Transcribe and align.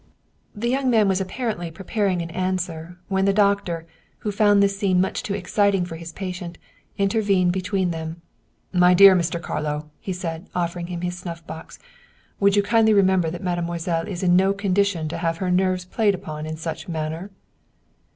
"The 0.63 0.67
young 0.67 0.89
man 0.89 1.07
was 1.07 1.21
apparently 1.21 1.69
preparing 1.69 2.23
an 2.23 2.31
answer, 2.31 2.97
when 3.07 3.25
the 3.25 3.31
doctor, 3.33 3.85
who 4.21 4.31
found 4.31 4.63
this 4.63 4.75
scene 4.75 4.99
much 4.99 5.21
too 5.21 5.35
exciting 5.35 5.85
for 5.85 5.95
his 5.95 6.11
patient, 6.11 6.57
intervened 6.97 7.51
between 7.51 7.91
them." 7.91 8.19
My 8.83 8.95
dear 8.95 9.15
Mr. 9.15 9.39
Carlo," 9.39 9.91
he 9.99 10.11
said, 10.11 10.47
offering 10.55 10.87
him 10.87 11.01
his 11.01 11.19
snuff 11.19 11.45
box," 11.45 11.77
would 12.39 12.55
you 12.55 12.63
kindly 12.63 12.95
remember 12.95 13.29
that 13.29 13.43
mademoiselle 13.43 14.07
is 14.07 14.23
in 14.23 14.35
no 14.35 14.53
condition 14.53 15.07
to 15.07 15.19
have 15.19 15.37
her 15.37 15.51
nerves 15.51 15.85
played 15.85 16.15
upon 16.15 16.47
in 16.47 16.57
such 16.57 16.87
manner? 16.89 17.29